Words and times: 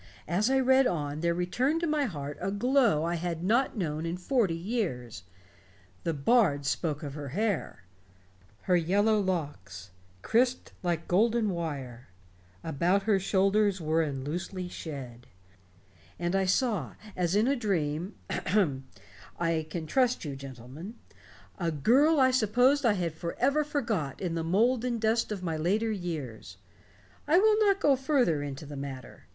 As 0.27 0.49
I 0.49 0.59
read 0.59 0.87
on 0.87 1.19
there 1.19 1.35
returned 1.35 1.79
to 1.81 1.85
my 1.85 2.05
heart 2.05 2.35
a 2.41 2.49
glow 2.49 3.03
I 3.03 3.13
had 3.13 3.43
not 3.43 3.77
known 3.77 4.03
in 4.03 4.17
forty 4.17 4.55
years. 4.55 5.21
The 6.05 6.13
bard 6.15 6.65
spoke 6.65 7.03
of 7.03 7.13
her 7.13 7.27
hair: 7.27 7.83
"'Her 8.61 8.75
yellow 8.75 9.19
lockes, 9.19 9.91
crisped 10.23 10.73
like 10.81 11.07
golden 11.07 11.51
wyre, 11.51 12.07
About 12.63 13.03
her 13.03 13.19
shoulders 13.19 13.79
weren 13.79 14.23
loosely 14.23 14.67
shed' 14.67 15.27
and 16.17 16.35
I 16.35 16.45
saw, 16.45 16.95
as 17.15 17.35
in 17.35 17.47
a 17.47 17.55
dream 17.55 18.15
ahem, 18.27 18.87
I 19.39 19.67
can 19.69 19.85
trust 19.85 20.25
you, 20.25 20.35
gentlemen 20.35 20.95
a 21.59 21.69
girl 21.71 22.19
I 22.19 22.31
supposed 22.31 22.87
I 22.87 22.93
had 22.93 23.13
forever 23.13 23.63
forgot 23.63 24.19
in 24.19 24.33
the 24.33 24.43
mold 24.43 24.83
and 24.83 24.99
dust 24.99 25.31
of 25.31 25.43
my 25.43 25.57
later 25.57 25.91
years. 25.91 26.57
I 27.27 27.37
will 27.37 27.59
not 27.59 27.79
go 27.79 27.95
further 27.95 28.41
into 28.41 28.65
the 28.65 28.75
matter. 28.75 29.27